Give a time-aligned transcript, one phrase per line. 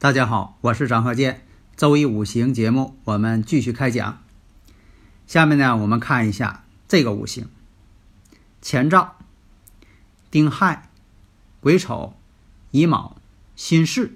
[0.00, 1.44] 大家好，我是张鹤剑。
[1.76, 4.22] 周一五行节目，我们继续开讲。
[5.26, 7.48] 下面呢，我们看一下这个五行：
[8.62, 9.16] 乾兆、
[10.30, 10.88] 丁亥、
[11.58, 12.14] 癸丑、
[12.70, 13.16] 乙卯、
[13.56, 14.12] 辛巳。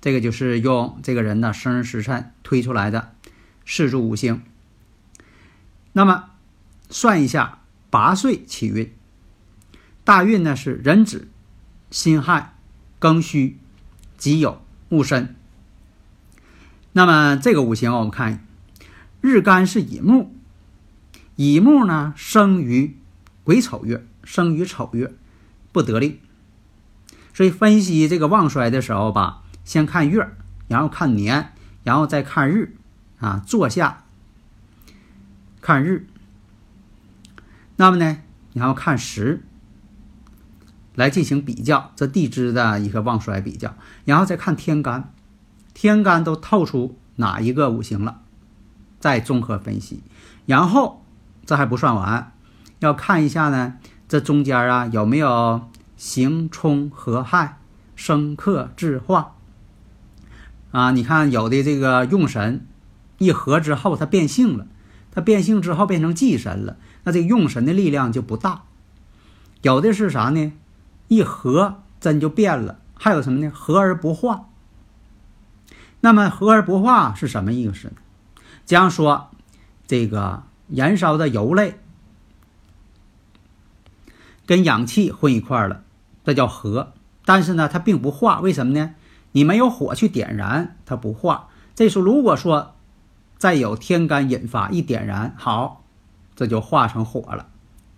[0.00, 3.14] 这个就是用这个人的生日时辰推出来的
[3.64, 4.42] 四柱五行。
[5.92, 6.30] 那么
[6.90, 8.92] 算一下八岁起运，
[10.02, 11.28] 大运呢是壬子、
[11.92, 12.56] 辛亥、
[12.98, 13.58] 庚戌、
[14.18, 14.56] 己酉。
[14.94, 15.34] 戊申，
[16.92, 18.46] 那么这个五行我们看，
[19.20, 20.32] 日干是乙木，
[21.36, 22.96] 乙木呢生于
[23.42, 25.12] 癸丑月，生于丑月，
[25.72, 26.18] 不得令。
[27.32, 30.30] 所以分析这个旺衰的时候吧，先看月，
[30.68, 32.76] 然后看年，然后再看日，
[33.18, 34.04] 啊，坐下
[35.60, 36.06] 看日。
[37.76, 38.18] 那么呢，
[38.52, 39.42] 然后看时。
[40.94, 43.74] 来进行比较，这地支的一个旺衰比较，
[44.04, 45.12] 然后再看天干，
[45.72, 48.20] 天干都透出哪一个五行了，
[49.00, 50.02] 再综合分析，
[50.46, 51.04] 然后
[51.44, 52.32] 这还不算完，
[52.78, 53.74] 要看一下呢，
[54.08, 55.62] 这中间啊有没有
[55.96, 57.58] 刑冲合害、
[57.96, 59.34] 生克制化
[60.70, 60.90] 啊？
[60.92, 62.66] 你看有的这个用神
[63.18, 64.66] 一合之后，它变性了，
[65.10, 68.62] 它变性之后变成忌神了，那这用神的力量就不大。
[69.62, 70.52] 有的是啥呢？
[71.14, 73.50] 一合真就变了，还有什么呢？
[73.54, 74.48] 合而不化。
[76.00, 77.94] 那么合而不化是什么意思呢？
[78.66, 79.30] 假如说
[79.86, 81.78] 这个燃烧的油类
[84.46, 85.82] 跟氧气混一块了，
[86.24, 86.92] 这叫合。
[87.24, 88.94] 但是呢，它并不化，为什么呢？
[89.32, 91.48] 你没有火去点燃，它不化。
[91.74, 92.74] 这时候如果说
[93.38, 95.84] 再有天干引发一点燃，好，
[96.36, 97.48] 这就化成火了，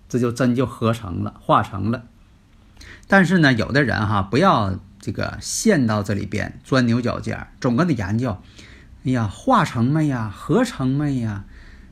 [0.09, 2.04] 这就真就合成了，化成了。
[3.07, 8.37] 但是呢，有的人哈，不要这个陷到这里边钻牛角尖，总跟着研究。
[9.05, 10.33] 哎呀，化成没呀？
[10.35, 11.45] 合成没呀？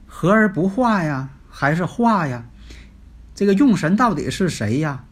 [0.06, 1.30] 合而不化呀？
[1.48, 2.46] 还是化呀？
[3.34, 5.04] 这个用神到底是谁呀？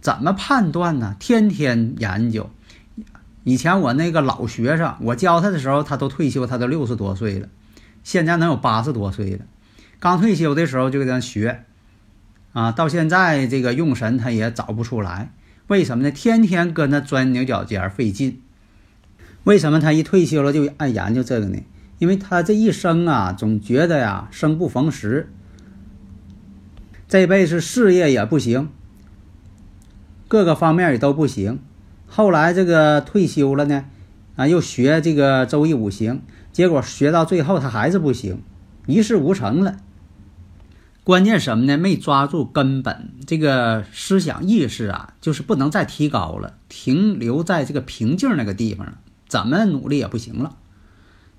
[0.00, 1.16] 怎么判断呢？
[1.18, 2.50] 天天研究。
[3.42, 7.48] 以前我那个老学生，我教他的时候，他都退休，他都六十多岁了，
[8.04, 9.44] 现在能有八十多岁了。
[9.98, 11.64] 刚退休的时候就给他学，
[12.52, 15.32] 啊，到现在这个用神他也找不出来。
[15.68, 16.10] 为什么呢？
[16.10, 18.40] 天天跟他钻牛角尖费劲。
[19.44, 21.58] 为什么他一退休了就爱研究这个呢？
[21.98, 25.30] 因为他这一生啊，总觉得呀，生不逢时。
[27.06, 28.68] 这辈子事业也不行，
[30.28, 31.60] 各个方面也都不行。
[32.06, 33.84] 后来这个退休了呢，
[34.36, 38.42] 啊，又学这个周易五行，结果学到最后他还是不行，
[38.86, 39.76] 一事无成了。
[41.10, 41.76] 关键什么呢？
[41.76, 50.54] 没抓住根本，这个思想意识啊，就是不能再提高了，停留在这个瓶颈那个地方了，怎么努力也不行了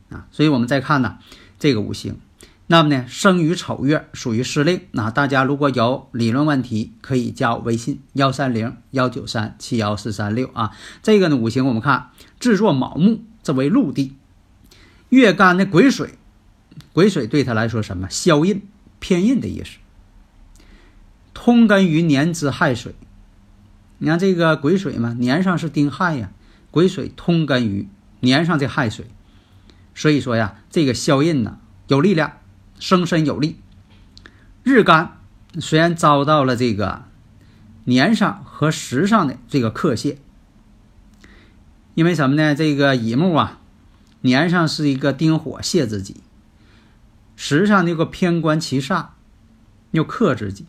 [0.09, 0.27] 啊！
[0.29, 1.19] 所以我们再看呢，
[1.57, 2.17] 这个五行，
[2.67, 4.81] 那么呢，生于丑月，属于失令。
[4.91, 10.71] 那大家如果有理论问题，可以加我微信幺三零幺九三七幺四三六啊。
[11.01, 12.09] 这个呢，五行我们看
[12.41, 14.17] 制作卯木，这为陆地，
[15.07, 16.15] 月干的癸水，
[16.91, 18.09] 癸水对他来说什么？
[18.09, 18.63] 消印。
[19.01, 19.79] 偏印的意思，
[21.33, 22.95] 通根于年之亥水。
[23.97, 26.31] 你看这个癸水嘛，年上是丁亥呀，
[26.71, 27.89] 癸水通根于
[28.21, 29.07] 年上这亥水，
[29.93, 32.37] 所以说呀，这个消印呢有力量，
[32.79, 33.57] 生身有力。
[34.63, 35.17] 日干
[35.59, 37.03] 虽然遭到了这个
[37.85, 40.19] 年上和时上的这个克泄，
[41.95, 42.55] 因为什么呢？
[42.55, 43.59] 这个乙木啊，
[44.21, 46.17] 年上是一个丁火泄自己。
[47.43, 49.07] 时上那个偏官七煞，
[49.89, 50.67] 又克自己。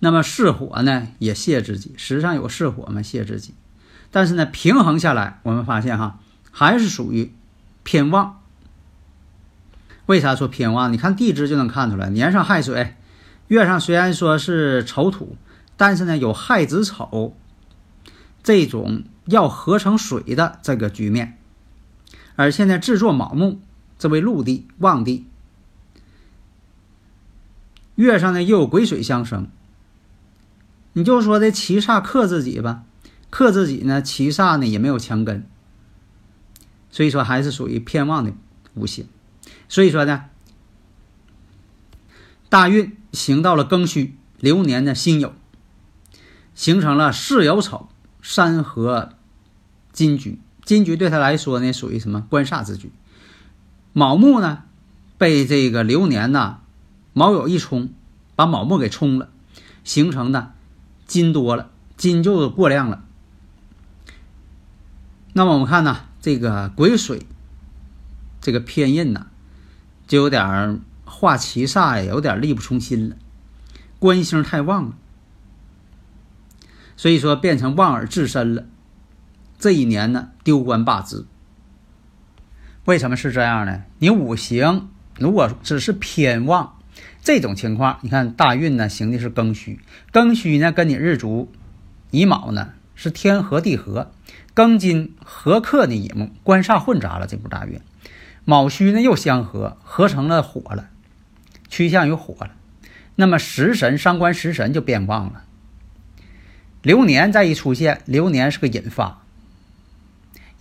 [0.00, 1.94] 那么巳火呢，也泄自己。
[1.96, 3.54] 时上有巳火嘛，泄自己。
[4.10, 6.18] 但是呢，平衡下来，我们发现哈，
[6.50, 7.32] 还是属于
[7.84, 8.40] 偏旺。
[10.06, 10.92] 为啥说偏旺？
[10.92, 12.96] 你看地支就能看出来，年上亥水，
[13.46, 15.36] 月上虽然说是丑土，
[15.76, 17.36] 但是呢，有亥子丑
[18.42, 21.38] 这种要合成水的这个局面，
[22.34, 23.60] 而且呢，制作卯木。
[23.98, 25.26] 这为陆地旺地，
[27.94, 29.48] 月上呢又有癸水相生，
[30.92, 32.84] 你就说这七煞克自己吧，
[33.30, 35.46] 克自己呢，七煞呢也没有强根，
[36.90, 38.32] 所以说还是属于偏旺的
[38.74, 39.06] 五行。
[39.68, 40.24] 所以说呢，
[42.48, 45.32] 大运行到了庚戌，流年的辛酉，
[46.54, 47.88] 形成了巳酉丑
[48.22, 49.14] 三合
[49.92, 52.26] 金局，金局对他来说呢属于什么？
[52.28, 52.90] 官煞之局。
[53.96, 54.64] 卯木呢，
[55.18, 56.58] 被这个流年呢，
[57.12, 57.90] 卯酉一冲，
[58.34, 59.28] 把卯木给冲了，
[59.84, 60.52] 形成的
[61.06, 63.04] 金多了，金就过量了。
[65.32, 67.24] 那么我们看呢，这个癸水，
[68.40, 69.28] 这个偏印呢，
[70.08, 73.14] 就有点化其煞呀，有点力不从心了，
[74.00, 74.96] 官星太旺了，
[76.96, 78.64] 所以说变成望而自身了。
[79.56, 81.24] 这一年呢，丢官罢职。
[82.84, 83.84] 为什么是这样呢？
[83.98, 86.76] 你五行如果只是偏旺，
[87.22, 89.80] 这种情况，你看大运呢行的是庚戌，
[90.12, 91.50] 庚戌呢跟你日主
[92.10, 94.12] 乙卯呢是天合地合，
[94.54, 97.80] 庚金合克你乙木，官煞混杂了这部大运，
[98.44, 100.90] 卯戌呢又相合，合成了火了，
[101.70, 102.50] 趋向于火了，
[103.14, 105.44] 那么食神伤官食神就变旺了，
[106.82, 109.23] 流年再一出现，流年是个引发。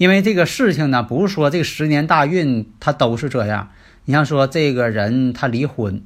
[0.04, 3.70] 因为这个事情呢，不是说这十年大运它都是这样。
[4.04, 6.02] 你像说这个人他离婚，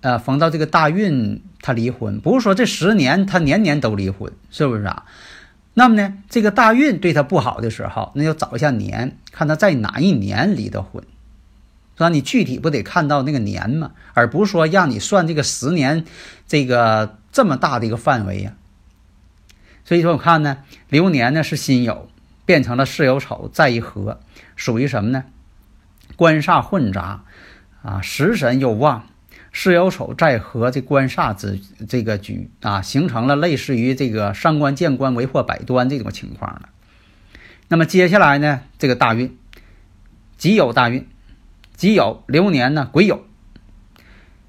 [0.00, 5.04] 呃，逢到这个大运他离婚，不是说这十年他年年都离婚，是不是啊？
[5.74, 11.04] 那么呢，这个大运对他不好的时候，那就找一下年，看他在哪一年离的婚，
[11.98, 12.08] 是吧？
[12.08, 16.06] 你具体不得看到那个年嘛，而不是说让你算这个十年
[16.48, 18.54] 这个这么大的一个范围呀。
[19.84, 20.56] 所以说，我看呢，
[20.88, 22.06] 流年呢是辛酉。
[22.50, 24.18] 变成了巳酉丑再一合，
[24.56, 25.22] 属于什么呢？
[26.16, 27.22] 官煞混杂，
[27.80, 29.06] 啊，食神又旺，
[29.52, 36.70] 巳酉丑再合这官煞之这个局啊，形成了类似于这个伤官见官为祸百端这种情况了。
[37.68, 39.38] 那么接下来呢，这个大运，
[40.36, 41.06] 己酉大运，
[41.76, 43.20] 己酉流年呢癸酉，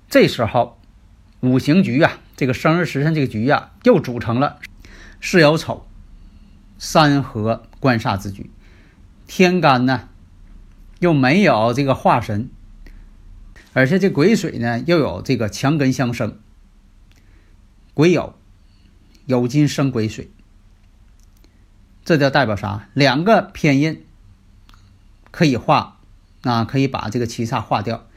[0.09, 0.79] 这时候
[1.41, 4.57] 五行局啊，这个生日时辰这个局啊，又组成了
[5.19, 5.85] 巳酉丑。
[6.83, 8.49] 三合官煞之局，
[9.27, 10.09] 天干呢
[10.97, 12.49] 又没有这个化神，
[13.73, 16.39] 而且这癸水呢又有这个强根相生，
[17.93, 18.33] 癸酉
[19.27, 20.31] 酉金生癸水，
[22.03, 22.87] 这就代表啥？
[22.95, 24.03] 两个偏印
[25.29, 25.99] 可以化
[26.41, 28.07] 啊，可以把这个七煞化掉，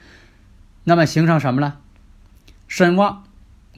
[0.85, 1.77] 那么形成什么呢？
[2.67, 3.25] 身旺，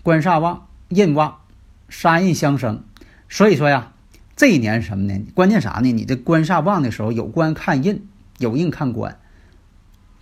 [0.04, 1.40] 官煞旺，印旺，
[1.88, 2.84] 杀印相生，
[3.28, 3.94] 所以说呀。
[4.36, 5.26] 这一年是什么呢？
[5.34, 5.90] 关键啥呢？
[5.90, 8.06] 你这官煞旺的时候，有官看印，
[8.38, 9.18] 有印看官。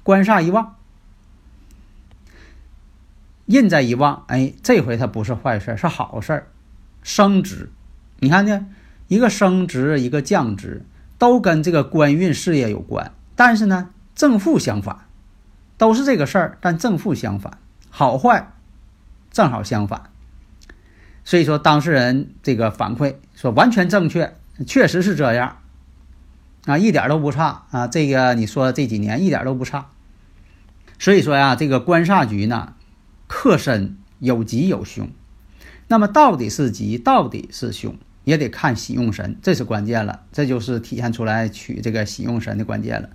[0.04, 0.76] 官煞一旺，
[3.46, 6.46] 印在一旺，哎，这回它不是坏事，是好事，
[7.02, 7.72] 升职。
[8.20, 8.66] 你看呢，
[9.08, 10.84] 一个升职，一个降职，
[11.18, 13.12] 都跟这个官运事业有关。
[13.34, 15.06] 但是呢，正负相反，
[15.76, 17.58] 都是这个事儿，但正负相反，
[17.90, 18.52] 好坏
[19.32, 20.10] 正好相反。
[21.24, 25.58] 所以说，当事人这个反馈说完全正确，确实是这样，
[26.66, 27.86] 啊，一点都不差啊。
[27.86, 29.86] 这个你说这几年一点都不差。
[30.98, 32.74] 所以说呀，这个官煞局呢，
[33.26, 35.10] 克身，有吉有凶。
[35.88, 40.20] 那么到底是吉，到底是凶，也得看喜用神，这是关键了。
[40.30, 43.10] 这就是体现出来取这个喜用神的关键了。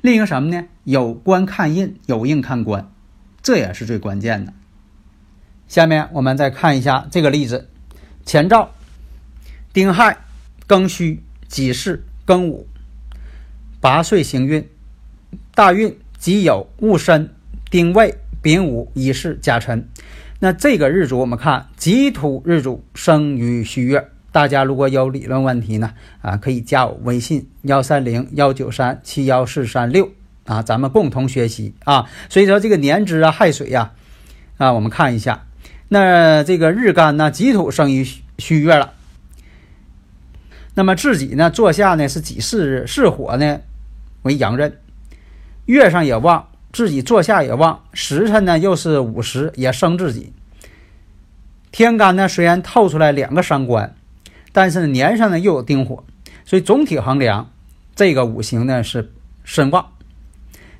[0.00, 0.66] 另一个什么呢？
[0.84, 2.90] 有官看印，有印看官，
[3.42, 4.52] 这也是最关键的。
[5.68, 7.68] 下面我们再看一下这个例子：
[8.24, 8.70] 前兆，
[9.72, 10.18] 丁亥、
[10.68, 12.66] 庚戌、己巳、庚午，
[13.80, 14.68] 八岁行运，
[15.54, 17.34] 大运己酉、戊申、
[17.70, 19.88] 丁未、丙午、乙巳、甲辰。
[20.40, 24.10] 那这个日主，我们看己土日主生于戌月。
[24.30, 30.10] 大家如果有理论问题呢，啊，可以加我微信幺三零幺九三七幺四三六
[30.44, 32.10] 啊，咱们共同学习啊。
[32.28, 33.92] 所以说这个年支啊、亥水呀，
[34.58, 35.46] 啊，我们看一下，
[35.88, 38.04] 那这个日干呢，己土生于
[38.38, 38.92] 戌月了。
[40.74, 43.60] 那么自己呢，坐下呢是己巳日，巳火呢
[44.22, 44.78] 为阳刃，
[45.66, 50.32] 月上也旺，自己坐下也旺，时辰呢又是午时，也生自己。
[51.70, 53.94] 天干呢虽然透出来两个伤官。
[54.56, 56.04] 但是年上呢又有丁火，
[56.44, 57.50] 所以总体衡量，
[57.96, 59.10] 这个五行呢是
[59.42, 59.90] 身旺。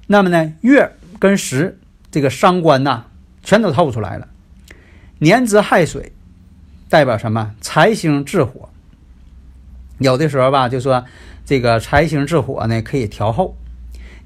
[0.06, 1.80] 那么呢月跟时
[2.12, 3.06] 这个伤官呐
[3.42, 4.28] 全都透出来了。
[5.24, 6.12] 年支亥水
[6.90, 7.54] 代表什么？
[7.62, 8.68] 财星制火。
[9.96, 11.06] 有的时候吧，就说
[11.46, 13.56] 这个财星制火呢可以调后。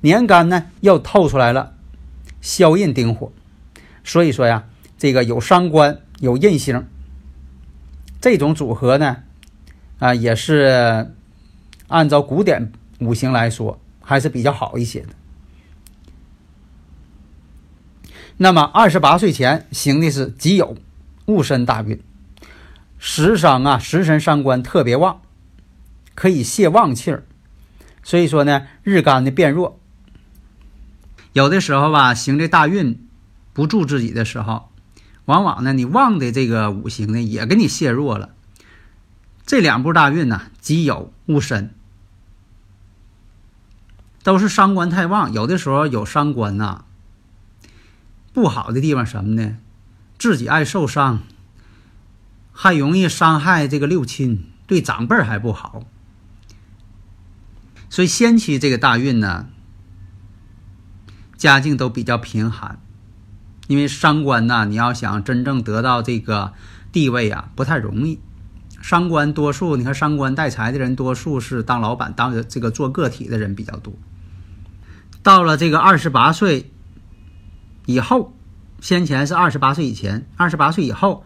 [0.00, 1.74] 年干呢又透出来了
[2.40, 3.30] 消印丁火，
[4.02, 4.64] 所以说呀，
[4.98, 6.84] 这个有伤官有印星，
[8.20, 9.18] 这种组合呢。
[10.00, 11.14] 啊，也是
[11.86, 15.08] 按照古典五行来说，还是比较好一些的。
[18.36, 20.76] 那么二十八岁前行的是己酉、
[21.28, 22.00] 戊申大运，
[22.98, 25.20] 食伤啊，食神伤官特别旺，
[26.14, 27.22] 可以泄旺气儿。
[28.02, 29.78] 所以说呢，日干的变弱，
[31.34, 33.06] 有的时候吧，行这大运
[33.52, 34.70] 不助自己的时候，
[35.26, 38.30] 往往呢，你旺的这个五行呢，也给你泄弱了。
[39.44, 41.74] 这两步大运呢，己酉戊申，
[44.22, 45.30] 都是伤官太旺。
[45.34, 46.86] 有的时候有伤官呐，
[48.32, 49.58] 不好的地方什么呢？
[50.18, 51.20] 自己爱受伤，
[52.52, 55.84] 还容易伤害这个六亲，对长辈还不好。
[57.88, 59.48] 所以先期这个大运呢，
[61.36, 62.80] 家境都比较贫寒，
[63.68, 66.52] 因为伤官呐，你要想真正得到这个
[66.90, 68.20] 地位啊，不太容易。
[68.82, 73.92] 伤官多数，你看伤官带财的人多数是当老板、当这个做个体的人比较多。
[75.22, 76.70] 到了这个二十八岁
[77.86, 78.34] 以后，
[78.80, 81.24] 先前是二十八岁以前，二十八岁以后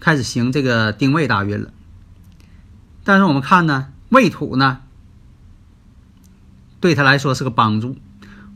[0.00, 1.70] 开始行这个丁未大运了。
[3.04, 4.80] 但是我们看呢，未土呢
[6.80, 7.96] 对他来说是个帮助，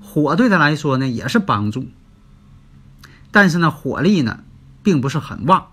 [0.00, 1.88] 火对他来说呢也是帮助，
[3.30, 4.40] 但是呢火力呢
[4.82, 5.68] 并不是很旺。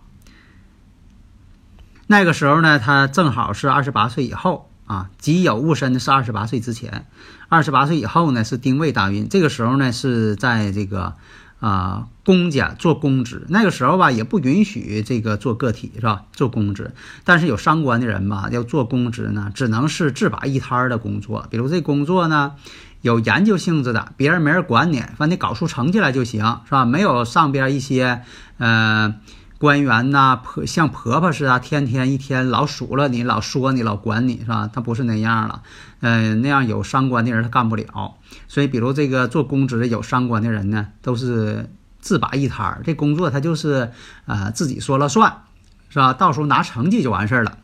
[2.07, 7.05] 那个时候呢，他正好是二十八岁以后啊，己酉戊申的是二十八岁之前，
[7.47, 9.29] 二十八岁以后呢是丁未大运。
[9.29, 11.15] 这个时候呢是在这个
[11.61, 16.23] 啊公家做公职，那个时候吧也不允许这个做个体是吧？
[16.33, 16.91] 做公职，
[17.23, 21.47] 但是有伤官的人吧要做公职呢，只能是自把一摊儿的工作。
[21.49, 22.55] 比如这工作呢
[23.01, 26.83] 有研究性质的，别人没人管你，反正你搞出成绩来就行是吧？
[26.83, 28.23] 没有上边一些
[28.57, 29.15] 呃。
[29.61, 34.67] 官员呐，婆像婆婆似的，天天一天老数了你，老说你，老管你是吧？
[34.73, 35.61] 他不是那样了，
[35.99, 38.15] 嗯，那样有伤官的人他干不了。
[38.47, 43.91] 所以，比如这个做公职的有伤官的人呢，都是自把一摊儿，这工作他就是
[44.25, 45.43] 啊自己说了算，
[45.89, 46.11] 是吧？
[46.13, 47.59] 到时候拿成绩就完事儿了，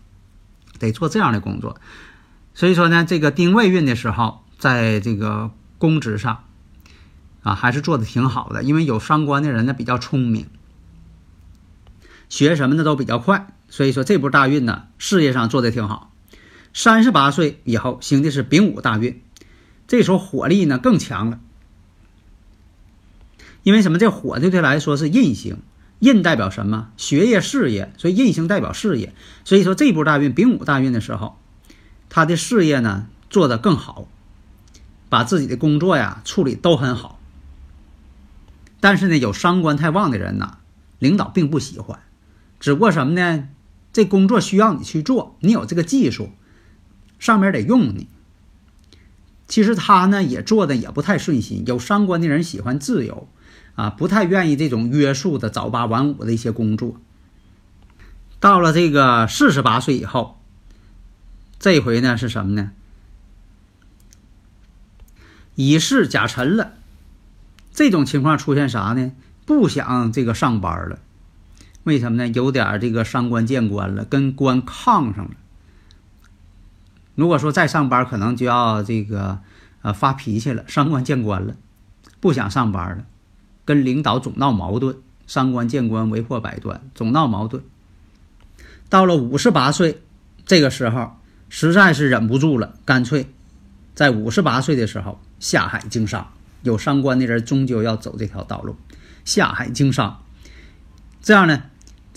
[0.77, 1.77] 得做这样的工作。
[2.53, 5.49] 所以说呢，这个丁未运的时候，在这个
[5.79, 6.43] 公职上
[7.41, 10.45] 啊，还是做的挺好的，因为有伤官的人呢比较聪明。
[12.29, 16.11] 学什么的都比较快，所以说这波大运呢，事业上做的挺好。
[16.73, 19.21] 三十八岁以后行的是丙午大运，
[19.87, 21.39] 这时候火力呢更强了。
[23.63, 23.97] 因为什么？
[23.97, 25.57] 这火对他来说是印星，
[25.99, 26.89] 印代表什么？
[26.95, 29.13] 学业、事业，所以印星代表事业。
[29.43, 31.37] 所以说这波大运丙午大运的时候，
[32.09, 34.07] 他的事业呢做得更好，
[35.09, 37.19] 把自己的工作呀处理都很好。
[38.79, 40.59] 但是呢，有伤官太旺的人呢，
[40.99, 41.99] 领导并不喜欢。
[42.59, 43.49] 只不过什么呢？
[43.93, 46.31] 这工作需要你去做，你有这个技术，
[47.17, 48.07] 上面得用你。
[49.47, 51.63] 其实他呢也做的也不太顺心。
[51.65, 53.27] 有伤官的人喜欢自由，
[53.75, 56.99] 啊，不太愿意这种约束的早八晚五的一些工作。
[58.39, 60.39] 到了这个四十八岁以后，
[61.57, 62.71] 这回呢是什么呢？
[65.55, 66.73] 乙巳甲辰了，
[67.71, 69.13] 这种情况出现啥呢？
[69.45, 70.99] 不想这个上班了。
[71.87, 72.27] 为什么呢？
[72.27, 75.31] 有点这个伤官见官了，跟官抗上了。
[77.15, 79.39] 如果说再上班，可能就要这个
[79.81, 81.55] 呃发脾气了，伤官见官了，
[82.19, 83.05] 不想上班了，
[83.63, 87.63] 跟领导总闹矛盾，伤官见官，为祸百端，总闹矛盾。
[88.89, 90.01] 到了五十八岁，
[90.45, 91.13] 这个时候
[91.47, 93.31] 实在是忍不住了，干脆
[93.95, 96.33] 在五十八岁的时候下海经商。
[96.63, 98.75] 有伤官的人终究要走这条道路，
[99.23, 100.21] 下海经商。
[101.21, 101.63] 这样呢，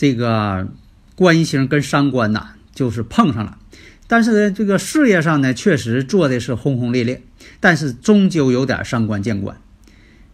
[0.00, 0.66] 这个
[1.14, 3.58] 官星跟伤官呐就是碰上了。
[4.06, 7.22] 但是呢，这个事业上呢，确实做的是轰轰烈烈，
[7.60, 9.58] 但是终究有点伤官见官。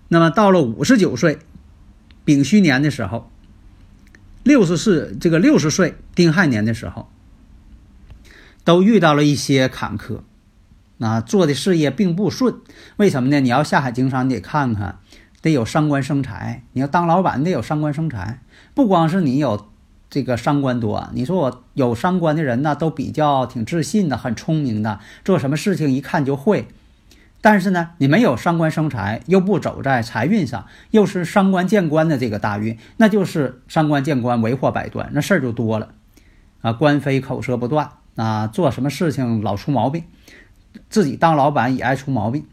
[0.06, 1.40] 那么到了五十九岁
[2.25, 3.28] 丙戌年的时候，
[4.44, 7.11] 六十四这个六十岁丁亥年的时候，
[8.62, 10.20] 都遇到了一些坎坷，
[11.00, 12.54] 啊，做的事业并不顺。
[12.99, 13.40] 为什么呢？
[13.40, 15.00] 你要下海经商，你得看看，
[15.46, 16.64] 得有伤官生财。
[16.72, 18.40] 你要当老板，得有伤官生财。
[18.74, 19.68] 不光是你有。
[20.08, 26.68] 这个伤官多，你说我有伤官的人呢，都比较挺自信的，很聪明的，做什么事情一看就会。
[27.40, 35.88] 但是呢，你没有伤官生财，又不走在财运上，又是伤官见官的这个大运，那就是伤官见官，为祸百端，那事儿就多了
[36.60, 36.72] 啊。
[36.72, 40.04] 官非口舌不断啊，做什么事情老出毛病，
[40.88, 42.46] 自己当老板也爱出毛病。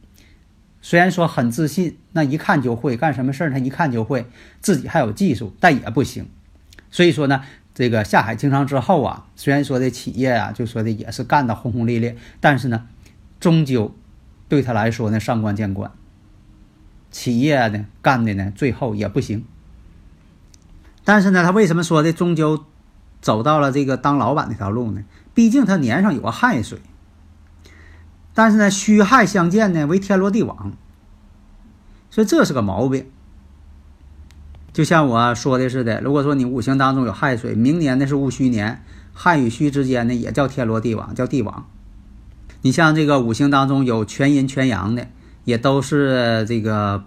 [0.85, 4.27] 虽然说很自信，那一看就会干什么事儿，他一看就会，
[4.61, 6.27] 自己还有技术，但也不行。
[6.91, 7.41] 所以说呢，
[7.73, 12.85] 这个下海经商之后啊，虽然说这企业啊，就说的也是干的轰轰烈烈，但是呢，
[13.39, 13.95] 终究
[14.49, 15.89] 对他来说呢，上官见官，
[17.11, 19.45] 企业呢干的呢，最后也不行。
[21.05, 22.65] 但是呢，他为什么说的终究
[23.21, 25.05] 走到了这个当老板这条路呢？
[25.33, 26.79] 毕竟他年上有个亥水，
[28.33, 30.73] 但是呢，戌亥相见呢，为天罗地网，
[32.09, 33.05] 所以这是个毛病。
[34.71, 41.67] 就像我说的似的，如果说你五行当中有亥水，明年呢是戊戌年，亥与戌之间呢也叫天罗地网，叫地网。
[42.63, 45.07] 你像这个五行当中有全阴全阳的，
[45.43, 47.03] 也都是这个，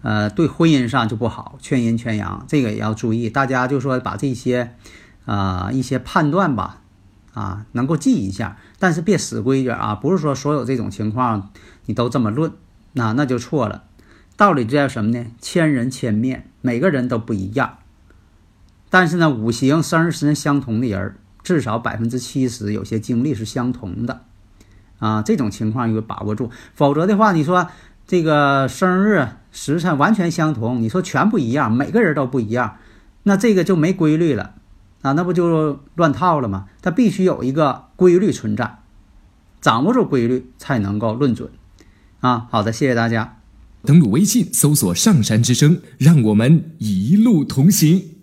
[0.00, 3.28] 呃，对婚姻上就不好，全阴全阳，这个也要注意。
[3.28, 4.74] 大家就说把这些，
[5.26, 6.79] 啊，一些判断吧，
[7.32, 11.50] 啊，能够记一下，但是别死规矩啊，不是说所有这种情况
[11.86, 12.52] 你都这么论，
[12.92, 13.84] 那那就错了。
[14.36, 15.26] 道理叫什么呢？
[15.40, 17.78] 千人千面，每个人都不一样。
[18.88, 24.22] 但是呢，五行生日时辰相同的人，至少百分之七十有些经历是相同的
[24.98, 25.22] 啊。
[25.22, 27.68] 这种情况要把握住，否则的话，你说
[28.06, 32.78] 这个生日时辰完全相同，你说全不一样，每个人都不一样，
[33.22, 34.54] 那这个就没规律了
[35.02, 36.66] 啊，那不就乱套了吗？
[36.82, 38.78] 它必须有一个规律存在，
[39.60, 41.50] 掌握住规律才能够论准
[42.20, 42.46] 啊。
[42.50, 43.38] 好的，谢谢大家。
[43.82, 48.19] 登录微信，搜索“上山之声”，让我们一路同行。